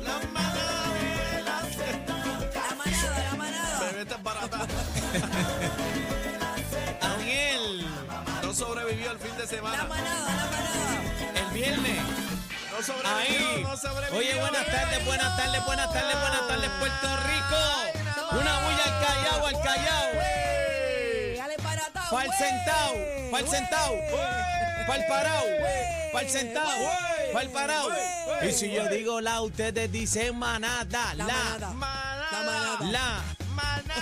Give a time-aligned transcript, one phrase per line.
[0.00, 0.92] La manada
[1.32, 1.82] de la Z.
[2.54, 3.80] La manada, la manada.
[3.90, 4.58] Bebé está barata.
[7.00, 7.86] Daniel,
[8.42, 9.84] No sobrevivió al fin de La semana.
[9.84, 11.40] manada, la manada.
[11.40, 12.00] el viernes.
[12.70, 13.62] No sobrevivió, Ahí.
[13.62, 14.18] no sobrevivió.
[14.18, 18.40] Oye, buenas tardes, buenas tardes, buenas tardes, buenas tardes, Puerto Rico.
[18.40, 20.06] Una bulla al Callao, al Callao.
[20.18, 21.38] ¡Wey!
[21.38, 22.38] ¡Ale para atao, Pa'l wey!
[22.38, 22.94] sentao,
[23.30, 24.86] pa'l sentao, ¡Wey!
[24.86, 26.12] pa'l parao, Wey.
[26.12, 26.28] pa'l
[27.32, 27.88] parao.
[27.88, 28.48] Wey.
[28.48, 31.24] Y si yo digo la, ustedes dicen manada, La.
[31.26, 31.58] Manada.
[32.30, 32.90] La manada.
[32.90, 33.22] la.
[33.54, 34.01] Manada.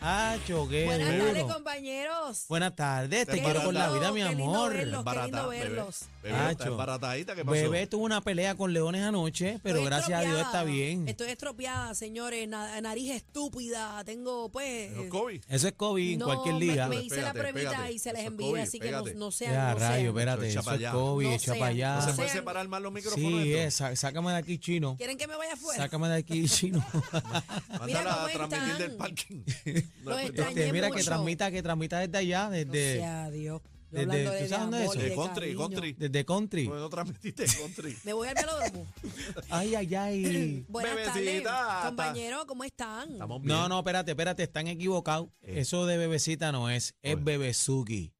[0.00, 2.44] Ah, choque Buenas tardes, compañeros.
[2.48, 4.72] Buenas tardes, te quiero con la lindo, vida, mi qué lindo amor.
[4.74, 5.04] verlos.
[5.04, 5.62] Qué lindo bebé.
[5.62, 6.00] verlos.
[6.22, 6.50] Bebé, Acho.
[6.50, 7.52] está embaratadita, ¿qué pasó?
[7.52, 11.08] Bebé tuvo una pelea con leones anoche, pero Estoy gracias a Dios está bien.
[11.08, 12.48] Estoy estropeada, señores.
[12.48, 14.02] na- nariz estúpida.
[14.04, 14.90] Tengo, pues.
[14.96, 15.40] Pero COVID.
[15.48, 16.88] Eso es COVID en no, cualquier me- liga.
[16.88, 17.92] Me, hice la pruebita pégate.
[17.92, 19.18] y se les Eso es envié, COVID, así que no, pégate.
[19.18, 19.52] no sean.
[19.52, 20.92] Ya, no rayo, espérate, Echa eso es allá.
[20.92, 21.94] COVID, No echa sean, para allá.
[21.96, 22.38] ¿No se puede sean.
[22.40, 23.42] separar más los micrófonos?
[23.42, 23.66] Sí, estos?
[23.66, 24.96] es, sá- sácame de aquí, chino.
[24.96, 25.82] ¿Quieren que me vaya afuera?
[25.82, 26.84] Sácame de aquí, chino.
[26.92, 28.78] Mira Mándala cómo a transmitir están.
[28.78, 29.35] del parking.
[29.44, 29.72] No,
[30.10, 31.04] Los pues, extrañé Este, mira que mucho.
[31.06, 33.60] transmita, que transmita desde allá, desde, sea Dios.
[33.92, 34.98] Yo desde- hablando ¿tú de sabes dónde es y eso?
[35.08, 35.58] De country, cariño.
[35.58, 35.92] country.
[35.92, 36.68] desde country.
[36.68, 37.96] Pues no transmitiste country.
[38.04, 38.86] Me voy al velódromo.
[39.50, 40.66] Ay, ay, ay.
[40.68, 43.12] Buenas Bebecita, tardes, compañeros, ¿cómo están?
[43.12, 43.48] Estamos bien.
[43.56, 45.28] No, no, espérate, espérate, están equivocados.
[45.40, 47.24] Eso de bebecita no es, es Oye.
[47.24, 48.12] bebezuki.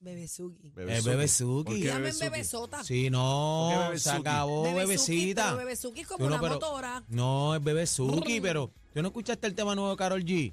[0.00, 0.68] Bebesuki.
[0.74, 0.98] Bebezuki.
[0.98, 1.64] Es bebezuki.
[1.64, 2.24] ¿Por qué Llamen bebezuki?
[2.30, 2.84] bebesota.
[2.84, 4.16] Sí, ¿Por qué no, se bebezuki?
[4.18, 5.44] acabó bebecita.
[5.46, 7.02] pero Bebesuki es como no, una pero- motora.
[7.08, 10.52] No, es bebezuki, pero ¿tú no escuchaste el tema nuevo de Carol G?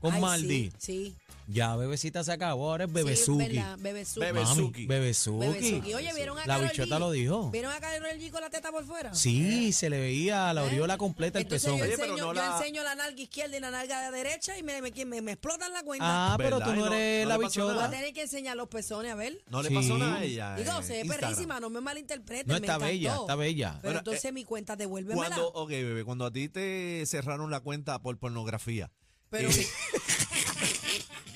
[0.00, 0.70] Con Ay, Maldi.
[0.78, 1.16] Sí, sí.
[1.50, 3.38] Ya, bebecita se acabó, ahora es Sí, bebezuki.
[3.56, 4.20] verdad, Bebesuki.
[4.20, 4.86] Bebe- Mami, Bebezuki.
[4.86, 5.38] bebezuki.
[5.48, 5.94] Bebesuki.
[5.94, 6.98] Oye, ¿vieron a La Karol bichota G?
[7.00, 7.50] lo dijo.
[7.50, 9.14] ¿Vieron a Karol G con la teta por fuera?
[9.14, 11.78] Sí, se le veía la aureola completa el pezón.
[11.78, 14.58] yo, Oye, pero enseño, no yo la- enseño la nalga izquierda y la nalga derecha
[14.58, 16.04] y me, me, me, me explotan la cuenta.
[16.06, 17.90] Ah, pero tú no eres no la pasó Voy a bichota.
[17.90, 19.42] tener que enseñar los pezones, a ver.
[19.48, 19.74] No le Sí.
[19.74, 20.54] pasó nada a ella.
[20.54, 22.46] Digo, se ve perrísima, no me malinterpreten.
[22.46, 23.70] No me está bella, está bella.
[23.80, 25.28] Pero Bueno, entonces mi cuenta, devuélvemela.
[25.28, 28.90] Cuando, ok, bebé, cuando a ti te cerraron la cuenta por pornografía.
[29.30, 29.66] Pero eh,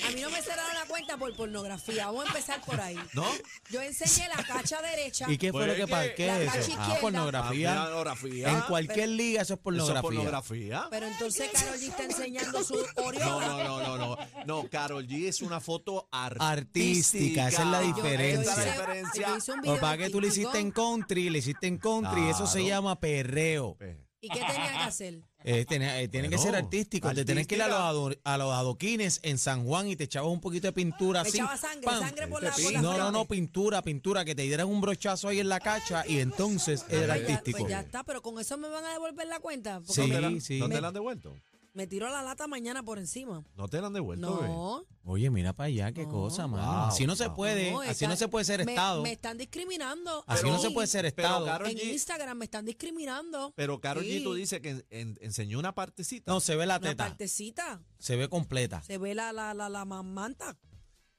[0.06, 2.06] a mí no me cerraron la cuenta por pornografía.
[2.06, 2.98] Vamos a empezar por ahí.
[3.12, 3.24] ¿No?
[3.70, 5.26] Yo enseñé la cacha derecha.
[5.30, 6.08] ¿Y qué fue Pues lo que es pasó?
[6.08, 6.70] que ¿Qué la es cacha eso?
[6.72, 7.00] Ah, izquierda.
[7.00, 7.74] pornografía.
[7.84, 8.48] Pornografía.
[8.50, 10.00] En cualquier liga eso es Eso es pornografía.
[10.02, 10.86] pornografía.
[10.90, 13.46] Pero entonces Carol G está enseñando su No, Oriola.
[13.46, 14.18] no, no, no, no.
[14.46, 16.50] No, Carol G es una foto artística.
[16.50, 18.52] Artística, esa es la Yo- yo diferencia.
[18.52, 19.28] Esa es la hice- diferencia.
[19.28, 22.28] yo hice un video para que tú le hiciste en country, le hiciste en country,
[22.28, 22.68] eso se Claro.
[22.68, 23.76] llama perreo.
[23.78, 25.20] Pues, ¿Y qué tenía que hacer?
[25.44, 27.12] Eh, tiene eh, tiene que Bueno, ser artístico.
[27.12, 30.04] Te tenés que ir a los, ado- a los adoquines en San Juan y te
[30.04, 31.38] echabas un poquito de pintura Me así.
[31.38, 32.00] echaba sangre, ¡pam!
[32.00, 32.80] sangre por la, por la.
[32.80, 33.34] No, no, no, frente.
[33.34, 37.26] pintura, pintura, que te dieran un brochazo ahí en la cacha y entonces era Pues
[37.26, 37.58] ya- artístico.
[37.58, 39.80] Pues ya está, pero con eso me van a devolver la cuenta.
[39.80, 40.58] Porque Sí, ¿No te la, sí.
[40.60, 41.34] ¿no te Me- la han devuelto?
[41.74, 43.42] Me tiró la lata mañana por encima.
[43.56, 44.48] ¿No te la han devuelto, bebé?
[44.48, 44.84] No.
[45.04, 46.10] Oye, mira para allá, qué No.
[46.10, 46.66] cosa, mano.
[46.70, 47.36] Wow, así no se wow.
[47.36, 49.02] puede, No, así está- no se puede ser me- Estado.
[49.02, 50.22] Me, están discriminando.
[50.26, 51.46] Así Pero- no se puede ser pero, Estado.
[51.46, 53.54] Karol En G- Instagram me están discriminando.
[53.56, 54.20] Pero Carol Sí.
[54.20, 56.30] G, tú dices que en- en- enseñó una partecita.
[56.30, 57.80] No, se ve la Una teta, partecita.
[57.98, 58.82] se ve completa.
[58.82, 60.58] Se ve la, la, la, la mamanta.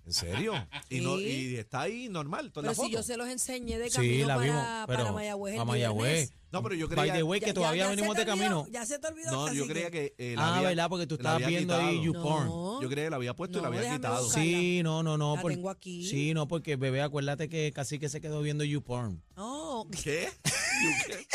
[0.05, 0.53] ¿En serio?
[0.89, 1.23] Y, no, Sí.
[1.23, 2.87] y está ahí normal, toda Pero la foto.
[2.87, 5.65] si yo se los enseñé de Sí, camino la para, vimos, para pero Mayagüez a
[5.65, 6.33] Mayagüez.
[6.51, 8.67] No, pero yo By creía- the way, que ya- todavía ya venimos de olvidó, camino.
[8.69, 9.31] Ya se te olvidó.
[9.31, 10.89] No, yo creía que eh, la Ah, había- ¿verdad?
[10.89, 12.03] Porque tú estabas viendo ahí quitado.
[12.03, 12.45] YouPorn.
[12.47, 12.81] No.
[12.81, 14.23] Yo creía que la había puesto y la No, había quitado.
[14.23, 14.43] buscar.
[14.43, 15.35] Sí, no, no, no.
[15.37, 16.05] La por- tengo aquí.
[16.07, 19.23] Sí, no, porque bebé, acuérdate que casi que se quedó viendo YouPorn.
[19.35, 20.27] No, ¿Qué?
[20.83, 21.27] ¿Yo qué?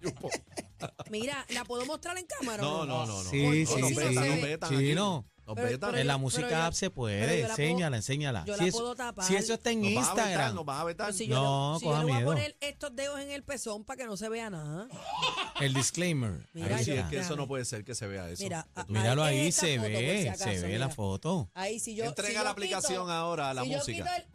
[0.00, 0.30] Yo, po-
[1.10, 2.62] mira, ¿la puedo mostrar en cámara?
[2.66, 3.30] o No, no, no, no.
[3.30, 3.94] Sí, No, sí, nos sí.
[3.96, 4.82] vetan, nos vetan aquí.
[4.88, 5.24] Chino.
[5.46, 5.90] Nos Pero- vetan.
[5.90, 7.20] pero en la yo- música app se puede.
[7.42, 8.44] yo la puedo- enséñala, enséñala.
[8.46, 9.26] yo si, la eso, puedo tapar.
[9.26, 11.06] si eso está en Nos vas a vetar, Instagram, nos vas a vetar.
[11.08, 12.30] Pero si yo, No, no, si yo coja le voy a miedo.
[12.30, 14.88] poner estos dedos en el pezón para que no se vea nada.
[15.60, 16.48] el disclaimer.
[16.54, 18.42] Mira, Sí, es que eso no puede ser que se vea eso.
[18.42, 20.78] Mira, Míralo Ahí se foto, ve, si acaso, se ve mira.
[20.78, 21.50] la foto.
[21.52, 24.04] Ahí si yo Entrega si yo la aplicación quito- ahora a la si yo música.
[24.04, 24.33] quito el-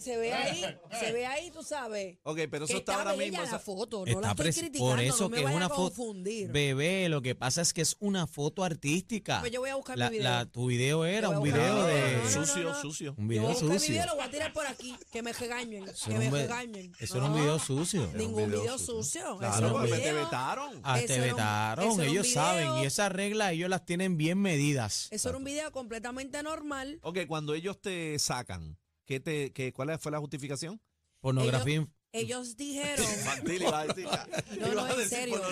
[0.00, 0.64] se ve ahí,
[1.00, 2.18] se ve ahí, tú sabes.
[2.22, 3.38] Ok, pero que eso está ahora mismo.
[3.38, 5.68] la esa- foto, no la estoy criticando, por eso no me que es una a
[5.68, 5.82] foto.
[5.94, 6.50] confundir.
[6.50, 9.40] Bebé, lo que pasa es que es una foto artística.
[9.40, 10.30] Pues yo voy a buscar la, mi video.
[10.30, 11.94] la- tu video era un video de.
[11.94, 12.18] video.
[12.18, 13.14] No, no, Sucio, sucio.
[13.18, 13.92] Un Yo voy video a buscar mi sucio.
[13.94, 16.92] video, lo voy a tirar por aquí, que me regañen, Eso que me regañen.
[16.98, 18.10] eso era un video sucio.
[18.14, 19.02] Ningún video video sucio.
[19.02, 19.38] sucio.
[19.38, 20.24] Claro, porque te video.
[20.24, 20.80] vetaron.
[20.82, 22.68] Ah, te vetaron, era un ellos saben.
[22.68, 22.82] video.
[22.82, 25.08] Y esas reglas ellos las tienen bien medidas.
[25.10, 26.98] Eso era un video completamente normal.
[27.02, 28.78] Ok, cuando ellos te sacan,
[29.10, 30.80] ¿qué te, qué, ¿cuál fue la justificación?
[31.18, 31.84] Pornografía.
[32.12, 34.06] Ellos, ellos dijeron, Infantil, iba a decir.
[34.60, 35.42] No, no, en serio.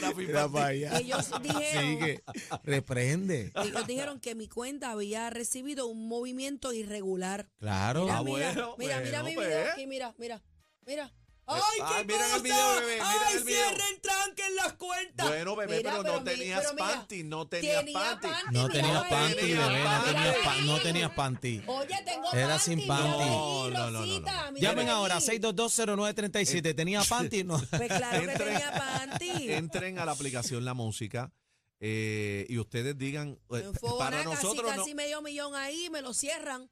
[0.97, 2.23] ellos dijeron, Sigue.
[2.63, 3.51] Reprende.
[3.57, 7.51] ellos dijeron que mi cuenta había recibido un movimiento irregular.
[7.59, 8.05] Claro.
[8.05, 9.49] Mira, Ah, mira, bueno, mira, mi pues.
[9.49, 10.41] video aquí, mira, mira,
[10.87, 11.13] mira.
[11.51, 12.43] ¡Ay, Ay, qué miren el cosa!
[12.43, 13.69] video, bebé, miren ¡Ay, el video.
[13.69, 15.29] cierren, tranquen las cuentas!
[15.29, 18.29] Bueno, bebé, Mira, pero no mi- tenías pero mira, panty, no tenías tenía panty.
[18.53, 20.13] No mira, tenías bebé, panty, tenía bebé, no panty.
[20.13, 21.63] tenías, pa- no tenías panty.
[21.67, 23.25] Oye, tengo Era panty, sin panty.
[23.25, 24.59] No, no, no, no, Rosita, no.
[24.59, 26.75] Llamen ahora, 6220937.
[26.77, 27.45] ¿Tenía panty?
[27.45, 27.59] No.
[27.71, 29.53] Pues claro que Entren- tenía panty.
[29.53, 31.33] Entren a la aplicación La Música
[31.81, 34.83] eh, y ustedes digan, eh, para nosotros casi, no.
[34.85, 36.69] casi medio millón ahí, me lo cierran.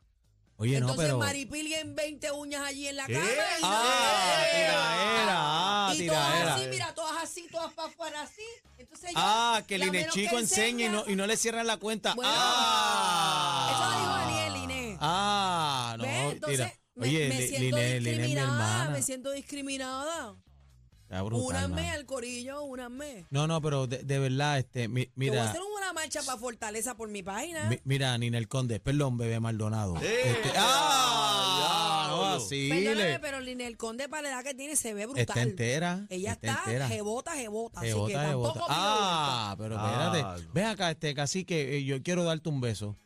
[0.58, 1.18] Oye, no, Entonces pero.
[1.18, 3.12] Maripili en 20 uñas allí en la ¿Qué?
[3.12, 3.26] cara.
[3.58, 8.42] y no- Ah, tiraera, ah, y todas así, mira, todas así, todas para afuera así.
[8.78, 11.76] Entonces yo, Ah, que el menos Chico enseña y no, y no le cierran la
[11.76, 12.14] cuenta.
[12.14, 13.68] Bueno, ah.
[13.70, 14.98] Eso lo dijo Daniel, Inés.
[15.00, 16.32] Ah, no, ¿Ves?
[16.32, 16.72] Entonces, tira.
[16.94, 20.36] me, Oye, me Li- siento Liné, Liné es mi discriminada, me siento discriminada.
[21.08, 23.26] Brutal, Únanme al corillo, únanme.
[23.30, 25.52] No, no, pero de, de verdad, este, mi- Yo voy a mira,
[25.86, 27.64] una marcha para Fortaleza por mi página.
[27.68, 29.96] mi- mira, Ninel Conde, perdón, bebé Maldonado.
[30.02, 30.20] ¡Eh!
[30.24, 35.06] Este, ah, no, así Perdóname, pero Linel Conde para la edad que tiene se ve
[35.06, 35.22] brutal.
[35.22, 36.06] Está entera.
[36.10, 36.88] Ella está, está, entera.
[36.88, 37.80] jebota, jebota.
[37.80, 38.66] Así que Jebota, tampoco jebota.
[38.74, 40.20] pido Ah, pero espérate.
[40.24, 40.36] Ah.
[40.52, 42.96] Ven acá, este cacique, eh, yo quiero darte un beso.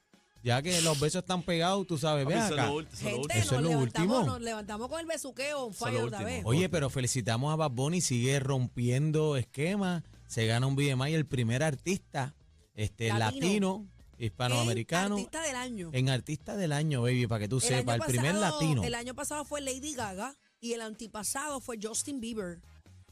[0.42, 2.66] Ya que los besos están pegados, tú sabes, Eso es acá.
[2.66, 3.34] lo ult- eso es lo Gente, último.
[3.34, 4.32] Eso es nos, lo levantamos, último.
[4.32, 6.36] nos levantamos con el besuqueo on Eso es fire lo otra último.
[6.36, 6.46] vez.
[6.46, 11.62] Oye, pero felicitamos a Bad Bunny, sigue rompiendo esquemas, se gana un BMI, el primer
[11.62, 12.34] artista
[12.74, 13.18] este Latino.
[13.18, 13.88] latino,
[14.18, 15.90] hispanoamericano, En Artista del año.
[15.92, 18.82] en artista del año, baby, para que tú El sepas, el primer latino.
[18.84, 22.60] El año pasado fue Lady Gaga y el antipasado fue Justin Bieber.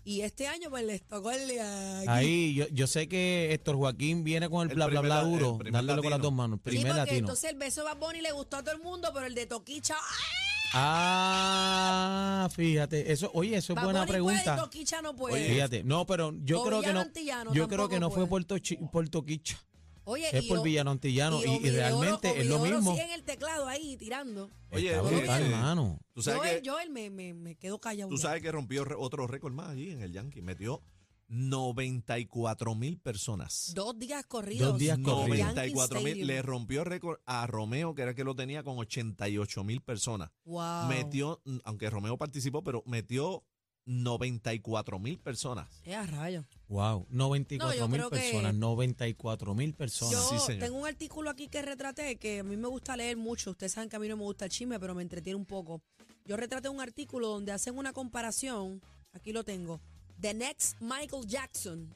[0.05, 2.07] Y este año pues les tocó el de aquí.
[2.09, 5.29] Ahí, yo, yo sé que Héctor Joaquín viene con el El bla bla primer bla
[5.29, 7.19] duro, dándole con las dos manos, primer porque latino.
[7.19, 9.45] entonces el beso de Bad Bunny le gustó a todo el mundo, pero el de
[9.47, 10.38] Toquicha, ¡ay!
[10.73, 14.57] Ah, fíjate, eso, oye, eso es Bad buena Bunny puede y pregunta.
[14.63, 15.49] Toquicha no puede.
[15.49, 17.05] Fíjate, no, pero yo O creo que no,
[17.53, 18.29] yo creo tampoco que no fue puede.
[18.29, 19.59] Puerto, Chi- Puerto Quicha,
[20.05, 22.71] Oye, es y por O- Villano Antillano y, y Oro- realmente Omi es lo Oro
[22.77, 22.93] mismo.
[22.93, 24.51] sigue en el teclado ahí tirando.
[24.71, 26.01] Oye, Está oye, brutal, eh, mano.
[26.15, 28.09] Tú sabes Joel, que, Joel me, me, me quedo callado.
[28.11, 30.41] tú sabes que rompió re- otro récord más allí en el Yankee.
[30.43, 30.83] Metió
[31.29, 33.73] 94 mil personas.
[33.75, 34.71] Dos días corridos.
[34.71, 35.39] Dos días corridos.
[35.39, 36.27] Yankee 94 mil.
[36.27, 40.31] Le rompió récord a Romeo, que era el que lo tenía con 88 mil personas.
[40.45, 40.87] Wow.
[40.89, 43.45] Metió, aunque Romeo participó, pero metió
[43.87, 45.69] 94 mil personas.
[45.85, 46.45] Eh, a rayos.
[46.69, 50.13] Wow, 94 No, mil yo creo que- personas, 94 mil personas.
[50.13, 50.65] Yo Sí, señor.
[50.67, 53.51] tengo un artículo aquí que retraté que a mí me gusta leer mucho.
[53.53, 55.83] Ustedes saben que a mí no me gusta el chisme, pero me entretiene un poco.
[56.27, 58.83] Yo retraté un artículo donde hacen una comparación.
[59.13, 59.81] Aquí lo tengo.
[60.21, 61.95] The Next Michael Jackson.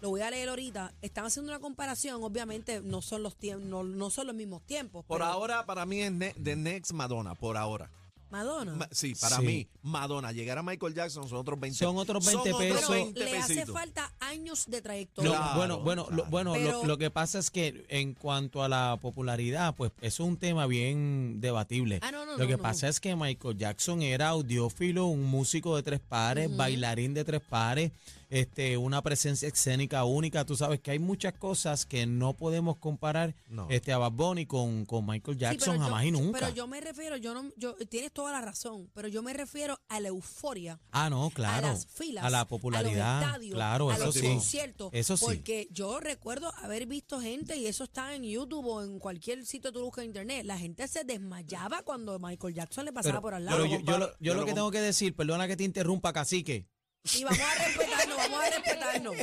[0.00, 0.94] Lo voy a leer ahorita.
[1.02, 2.22] Están haciendo una comparación.
[2.24, 5.04] Obviamente no son los tiempos, no, no son los mismos tiempos.
[5.04, 7.90] Por pero- ahora, para mí es ne- The Next Madonna, por ahora.
[8.30, 8.74] Madonna.
[8.74, 9.42] Ma- sí, para Sí.
[9.42, 10.30] mí, Madonna.
[10.32, 12.80] Llegar a Michael Jackson son otros 20 Son otros 20 otros pesos.
[12.88, 15.30] pero 20 le hace falta años de Lo- trayectoria.
[15.30, 18.68] Claro, bueno, bueno, lo, bueno, lo- Pero- lo, que pasa es que en cuanto a
[18.68, 21.98] la popularidad, pues es un tema bien debatible.
[22.02, 22.62] Ah, no, no, lo no, que no.
[22.62, 27.40] pasa es que Michael Jackson era audiófilo, un músico de tres pares, bailarín de tres
[27.40, 27.92] pares,
[28.30, 30.44] este, una presencia escénica única.
[30.46, 33.66] Tú sabes que hay muchas cosas que no podemos comparar No.
[33.68, 36.38] este, a Bad Bunny con, con Michael Jackson pero jamás yo- y nunca.
[36.38, 39.78] Pero yo me refiero, yo no, yo tienes toda la razón, pero yo me refiero
[39.88, 40.80] a la euforia.
[40.92, 41.66] ah, no, claro.
[41.66, 43.18] a las filas, a la popularidad.
[43.18, 44.22] a los estadios, claro, a eso los sí.
[44.22, 44.90] conciertos.
[44.92, 45.24] Eso sí.
[45.26, 49.72] Porque yo recuerdo haber visto gente, y eso está en YouTube o en cualquier sitio
[49.72, 53.22] que tú buscas en internet, la gente se desmayaba cuando Michael Jackson le pasaba Pero,
[53.22, 53.66] por al pero lado.
[53.66, 56.12] yo, yo lo, yo Yo lo lo que tengo que decir, perdona que te interrumpa,
[56.12, 56.66] cacique.
[57.02, 59.16] Y vamos a respetarnos, vamos a respetarnos.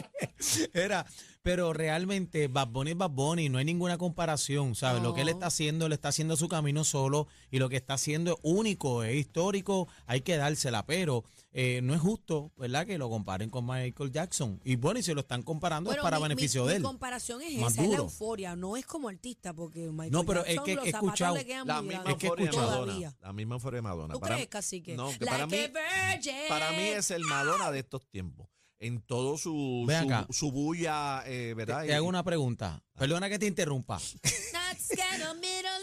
[0.74, 1.05] Era,
[1.48, 5.01] pero realmente Bad Bunny es Bad Bunny, no hay ninguna comparación, ¿sabes?
[5.01, 7.94] Lo que él está haciendo, él está haciendo su camino solo y lo que está
[7.94, 11.24] haciendo es único, es histórico, hay que dársela, pero
[11.54, 12.86] eh, no es justo, ¿verdad?
[12.86, 14.60] Que lo comparen con Michael Jackson.
[14.66, 16.84] Y bueno, y se lo están comparando es para mi- beneficio mi, de él.
[16.84, 20.42] comparación es Más esa, es la euforia, no es como artista, porque Michael No, pero
[20.42, 22.51] es Jackson, que los he zapatos escuchado le quedan La muy misma Es que euforia
[22.51, 23.16] de Madonna.
[23.22, 24.13] La misma euforia de Madonna.
[24.16, 24.96] ¿Tú Para crees, cacique?
[24.98, 26.34] No, que Like para mí, virgin.
[26.50, 28.50] para mí es el Madonna de estos tiempos.
[28.79, 30.27] En todo su, Ven su, acá.
[30.29, 31.84] su bulla, eh, ¿verdad?
[31.86, 34.00] te hago una pregunta, perdona que te interrumpa.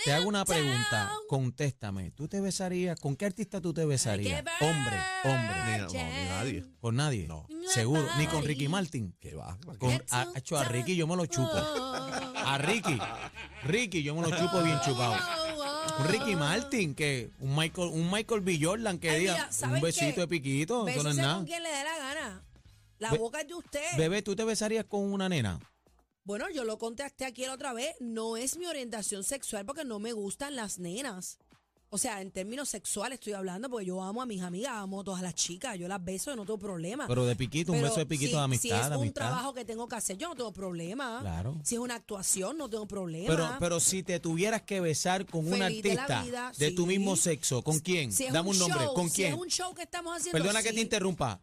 [0.05, 2.11] Te hago una pregunta, contéstame.
[2.13, 2.99] ¿Tú te besarías?
[3.01, 4.45] ¿Con qué artista tú te besarías?
[4.61, 5.55] Hombre, hombre.
[5.67, 6.65] Ni, no, ni nadie.
[6.81, 7.27] ¿Con nadie?
[7.27, 7.47] No.
[7.73, 9.17] Seguro, ni con Ricky Martin.
[9.19, 9.59] ¿Qué va?
[9.79, 11.51] Con, a, hecho, a Ricky yo me lo chupo.
[11.53, 12.99] Oh, A Ricky.
[13.65, 15.15] Ricky yo me lo chupo bien chupado.
[15.17, 18.59] oh, Un Ricky Martin, que un Michael, un Michael B.
[18.61, 20.21] Jordan que Ay, diga mira, un ¿saben besito qué?
[20.21, 21.37] de piquito, eso no es nada.
[21.37, 22.04] con quien le dé la gana.
[23.05, 23.97] La Be- boca es de usted.
[23.99, 25.59] Bebé, ¿tú te besarías con una nena?
[26.25, 27.95] Bueno, yo lo contesté aquí la otra vez.
[28.01, 31.39] No es mi orientación sexual porque no me gustan las nenas.
[31.91, 35.05] O sea, en términos sexuales estoy hablando, porque yo amo a mis amigas, amo a
[35.05, 37.07] todas las chicas, yo las beso, yo no tengo problema.
[37.07, 39.13] Pero de piquito, un beso de piquito si, de amistad, Si es un amistad.
[39.27, 41.19] trabajo que tengo que hacer, yo no tengo problema.
[41.21, 41.61] Claro.
[41.63, 43.29] Si es una actuación, no tengo problema.
[43.29, 47.15] Pero, pero si te tuvieras que besar con un de artista vida, de tu mismo
[47.15, 48.11] sexo, ¿con quién?
[48.13, 49.35] Si Dame un nombre, show, ¿con si quién?
[49.35, 50.37] es un show que estamos haciendo.
[50.37, 51.41] Perdona que te interrumpa.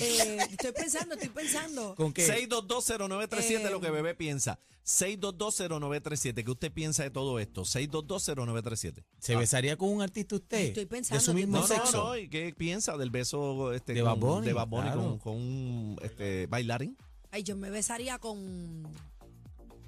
[0.00, 1.94] Eh, estoy pensando, estoy pensando.
[1.94, 2.26] ¿Con qué?
[2.26, 4.58] 6220937 Eh, lo que bebé piensa.
[4.84, 7.62] 6220937, ¿qué usted piensa de todo esto?
[7.64, 9.04] 6220937.
[9.18, 10.58] ¿Se besaría con un artista usted?
[10.58, 12.04] Estoy pensando, De su mismo No, no, sexo.
[12.04, 15.00] no, ¿y qué piensa del beso este, De con, Bad Bunny, de Bad Bunny claro.
[15.02, 16.96] con, con un este, bailarín?
[17.30, 18.84] Ay, yo me besaría con.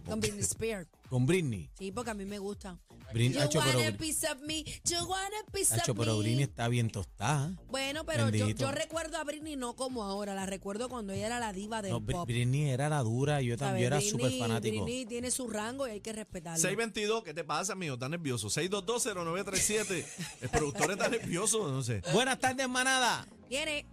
[0.06, 0.88] Con Britney Spears.
[1.08, 1.70] Con Britney.
[1.78, 2.78] Sí, porque a mí me gusta.
[3.12, 5.98] Britney, You Hacho, pero, want a piece of me, you want a piece Hacho, of
[5.98, 6.22] pero me.
[6.24, 7.52] Britney está bien tostada.
[7.68, 11.52] Bueno, pero yo, recuerdo a Britney no como ahora, la recuerdo cuando ella era la
[11.52, 12.26] diva del No, pop.
[12.26, 13.70] Britney era la dura, yo ¿sabes?
[13.70, 14.84] también era súper fanático.
[14.84, 16.58] Britney tiene su rango y hay que respetarlo.
[16.60, 17.94] 622, ¿qué te pasa, amigo?
[17.94, 18.48] ¿Estás nervioso?
[18.48, 20.04] 6220937.
[20.40, 22.02] El productor está nervioso, no sé.
[22.12, 23.26] Buenas tardes, manada.
[23.48, 23.86] Tiene.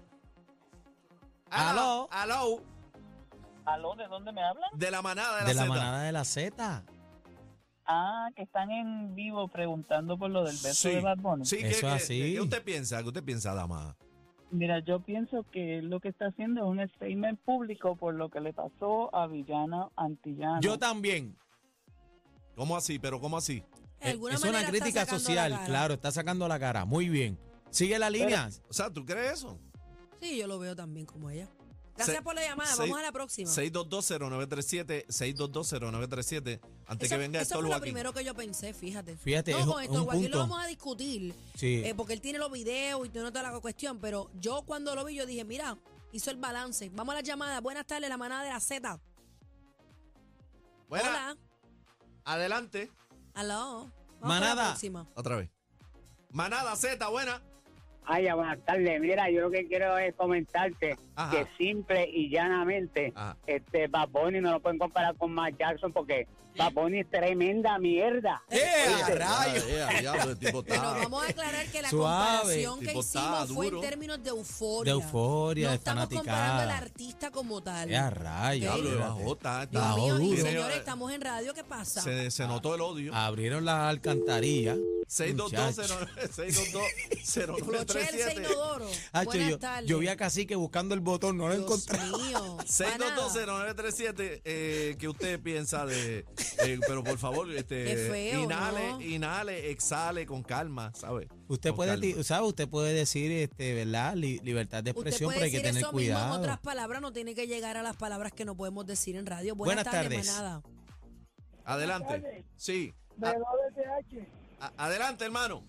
[1.51, 2.07] Aló.
[2.11, 2.72] Aló.
[3.65, 3.95] ¿Aló?
[3.95, 4.69] ¿De dónde me hablan?
[4.73, 6.83] De la manada de la, De la manada de la Z.
[7.85, 10.89] Ah, que están en vivo preguntando por lo del beso Sí.
[10.95, 11.45] de Bad Bunny.
[11.45, 12.19] Sí, ¿qué, Eso qué- así.
[12.33, 13.01] ¿qué usted piensa?
[13.01, 13.95] ¿Qué usted piensa, dama?
[14.51, 18.39] Mira, yo pienso que lo que está haciendo es un statement público por lo que
[18.39, 20.59] le pasó a Villana Antillana.
[20.61, 21.35] Yo también.
[22.55, 22.99] ¿Cómo así?
[22.99, 23.63] ¿Pero cómo así?
[23.99, 25.65] De alguna es una manera está crítica sacando la social, cara.
[25.65, 26.85] claro, está sacando la cara.
[26.85, 27.39] Muy bien.
[27.71, 28.49] Sigue la línea.
[28.69, 29.57] O sea, ¿tú crees eso?
[30.21, 31.49] Sí, yo lo veo también como ella.
[31.95, 32.69] Gracias Se- por la llamada.
[32.69, 33.51] seis- Vamos a la próxima.
[33.51, 39.15] 6220937, 6220937, antes Eso, que venga eso Héctor fue lo primero que yo pensé, fíjate.
[39.17, 40.37] Fíjate, no, es con un Joaquín punto.
[40.37, 41.83] lo vamos a discutir, Sí.
[41.85, 45.05] eh, porque él tiene los videos y tiene toda la cuestión, pero yo cuando lo
[45.05, 45.77] vi, yo dije, mira,
[46.11, 46.89] hizo el balance.
[46.93, 47.61] Vamos a la llamada.
[47.61, 48.99] Buenas tardes, la manada de la Z.
[50.89, 51.37] Buena, Hola.
[52.25, 52.91] adelante.
[53.35, 53.91] Aló.
[54.19, 54.49] Manada.
[54.55, 55.07] Con la próxima.
[55.15, 55.49] Otra vez.
[56.31, 57.41] Manada Z, buena.
[58.05, 58.99] Ay, buenas tardes.
[58.99, 61.31] Mira, yo lo que quiero es comentarte Ajá.
[61.31, 63.37] que simple y llanamente, Ajá.
[63.47, 67.79] este Bad Bunny no lo pueden comparar con Matt Jackson porque Bad Bunny es tremenda
[67.79, 68.43] mierda.
[68.49, 69.67] ¡Eh, rayos.
[69.67, 70.75] Yeah, yeah, tipo está.
[70.75, 74.93] Pero vamos a aclarar que la Suave, comparación que hicimos fue en términos de euforia.
[74.93, 77.89] De euforia, no de estamos comparando al artista como tal.
[77.89, 78.79] ¡Eh, ya rayos.
[78.79, 78.95] ¿Okay?
[78.95, 82.01] Bajó, está, está Dios mío, y señores, estamos en radio, ¿qué pasa?
[82.01, 83.15] Se, se notó el odio.
[83.15, 84.77] Abrieron las alcantarillas.
[85.07, 85.75] 622
[86.31, 88.87] 622 Chelsea Inodoro.
[89.49, 89.89] Yo, tardes.
[89.89, 91.97] Yo vi a Cacique buscando el botón, no lo encontré.
[91.99, 92.57] mío.
[92.65, 96.25] 6220937, eh, ¿qué usted piensa de...?
[96.59, 101.27] Eh, pero por favor, este, feo, inhale, inhale, exhale con calma, ¿sabe?
[101.47, 102.23] Usted puede, calma.
[102.23, 102.47] ¿sabe?
[102.47, 104.15] Usted puede decir, este, ¿verdad?
[104.15, 107.47] Libertad de expresión, pero hay que tener eso mismo en otras palabras, no tiene que
[107.47, 109.55] llegar a las palabras que no podemos decir en radio.
[109.55, 110.27] Buenas, tardes.
[110.27, 110.63] tardes.
[111.65, 112.45] Adelante.
[112.55, 112.93] Sí.
[113.21, 113.33] Ah.
[114.59, 115.65] A- a- adelante, hermano.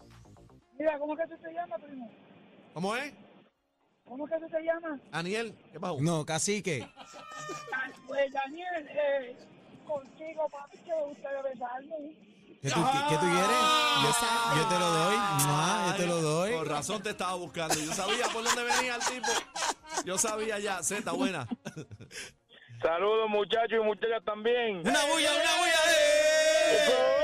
[0.79, 2.11] Mira, ¿cómo que se te llama, primo?
[2.73, 3.13] ¿Cómo es?
[4.05, 4.99] ¿Cómo que se te llama?
[5.13, 5.97] Aniel, ¿qué pasó?
[6.01, 6.87] No, Cacique.
[8.07, 9.37] Pues Daniel, eh,
[9.87, 12.17] contigo, papi, que me gustaría besarme.
[12.61, 13.61] ¿Qué tú, qué- qué tú quieres?
[14.03, 15.17] Yo, yo te lo doy.
[15.89, 16.53] Yo te lo doy.
[16.55, 17.75] Con razón te estaba buscando.
[17.75, 19.29] Yo sabía por dónde venía el tipo.
[20.05, 20.83] Yo sabía ya.
[20.83, 21.47] Z, buena.
[22.83, 24.79] Saludos muchachos y muchachas también.
[24.79, 25.81] Una bulla, una bulla.
[25.89, 27.24] ¡eh!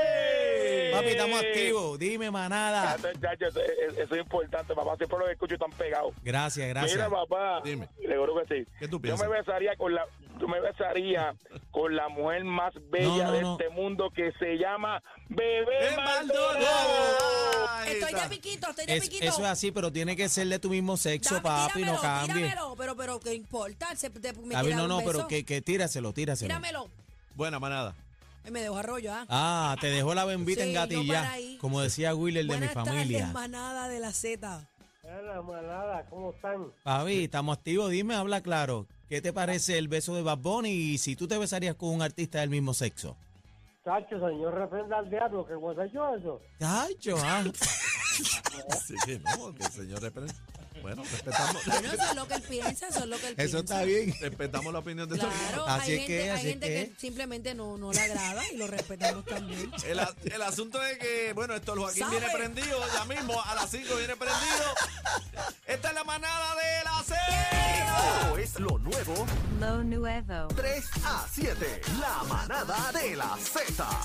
[1.01, 1.99] Papi, estamos activos.
[1.99, 2.95] Dime, manada.
[2.95, 3.59] Eso,
[4.01, 4.95] eso es importante, papá.
[4.97, 6.13] Siempre los escucho tan pegados.
[6.23, 6.93] Gracias, gracias.
[6.95, 7.61] Mira, papá.
[7.63, 7.87] Dime.
[7.99, 8.67] Seguro que sí.
[8.79, 9.27] ¿Qué tú Yo piensas?
[9.29, 10.05] me besaría con la,
[10.39, 11.33] yo me besaría
[11.71, 13.51] con la mujer más bella No, no, de no.
[13.59, 17.85] este mundo que se llama Bebé ¡Eh, Maldonado.
[17.85, 18.29] Estoy de está.
[18.29, 19.25] piquito, estoy de Es- piquito.
[19.25, 22.01] eso es así, pero tiene que ser de tu mismo sexo, Dame, papi, no tíramelo,
[22.01, 22.35] cambie.
[22.35, 23.95] tíramelo, pero, pero, ¿qué importa?
[23.95, 26.47] Se, te, me tira no, un no, pero que tíraselo, tíraselo.
[26.47, 26.89] Tíramelo.
[27.35, 27.95] Buena manada.
[28.43, 29.25] Ay, me dejó arroyo, ¿ah?
[29.29, 31.57] Ah, te dejó la bembita Sí, en para gatilla, ahí.
[31.59, 33.19] como decía Willer de mi Buenas familia.
[33.19, 34.67] tardes, manada de la Z.
[35.03, 36.71] Hola, manada, ¿cómo están?
[36.83, 38.87] Papi, estamos activos, dime, habla claro.
[39.09, 42.01] ¿Qué te parece el beso de Bad Bunny y si tú te besarías con un
[42.01, 43.17] artista del mismo sexo?
[43.83, 46.41] Chacho, señor, reprenda al diablo, que voy a hacer yo eso.
[46.61, 47.51] Ay, Joan.
[48.69, 50.33] Así que no, que el señor reprende.
[50.81, 53.57] Bueno, respetamos, Bueno, eso es lo que él piensa, eso es lo que él Eso
[53.57, 53.59] piensa.
[53.59, 54.15] está bien.
[54.19, 55.37] respetamos la opinión de todo el.
[55.37, 56.73] Claro, Así hay es gente, que, hay así gente que.
[56.89, 59.71] que simplemente no, no le agrada y lo respetamos también.
[59.85, 62.19] El, a- el asunto es que, bueno, esto Joaquín ¿Sabe?
[62.19, 64.63] viene prendido, ya mismo a las 5 viene prendido.
[65.67, 67.15] Esta es la manada de la C.
[68.31, 69.25] Esto es lo nuevo
[69.59, 70.47] Lo nuevo.
[70.55, 71.81] 3 a 7.
[71.99, 73.85] La manada de la Z.